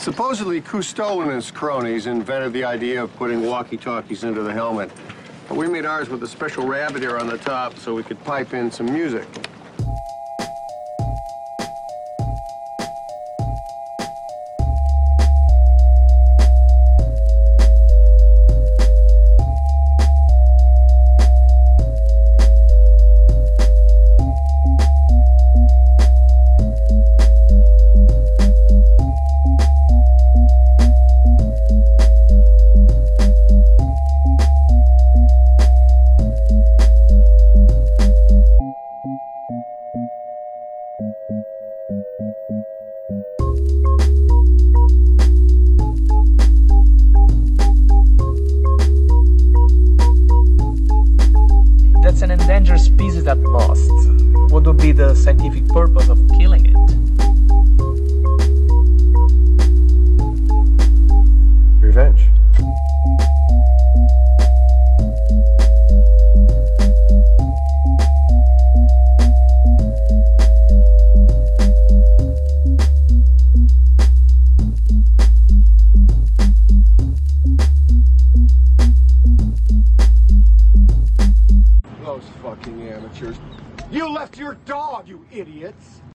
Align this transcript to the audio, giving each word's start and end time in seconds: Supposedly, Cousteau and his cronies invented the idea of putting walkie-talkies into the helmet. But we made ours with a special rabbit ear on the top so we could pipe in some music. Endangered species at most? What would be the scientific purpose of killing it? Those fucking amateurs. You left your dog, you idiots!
Supposedly, 0.00 0.62
Cousteau 0.62 1.22
and 1.22 1.30
his 1.30 1.50
cronies 1.50 2.06
invented 2.06 2.54
the 2.54 2.64
idea 2.64 3.04
of 3.04 3.14
putting 3.16 3.42
walkie-talkies 3.42 4.24
into 4.24 4.42
the 4.42 4.50
helmet. 4.50 4.90
But 5.46 5.58
we 5.58 5.68
made 5.68 5.84
ours 5.84 6.08
with 6.08 6.22
a 6.22 6.26
special 6.26 6.66
rabbit 6.66 7.02
ear 7.02 7.18
on 7.18 7.26
the 7.26 7.36
top 7.36 7.76
so 7.76 7.94
we 7.94 8.02
could 8.02 8.18
pipe 8.24 8.54
in 8.54 8.70
some 8.70 8.86
music. 8.86 9.28
Endangered 52.50 52.80
species 52.80 53.28
at 53.28 53.38
most? 53.38 53.88
What 54.50 54.64
would 54.64 54.78
be 54.78 54.90
the 54.90 55.14
scientific 55.14 55.68
purpose 55.68 56.08
of 56.08 56.18
killing 56.36 56.66
it? 56.66 56.69
Those 82.20 82.28
fucking 82.42 82.82
amateurs. 82.82 83.36
You 83.90 84.10
left 84.10 84.36
your 84.36 84.54
dog, 84.66 85.08
you 85.08 85.24
idiots! 85.32 86.02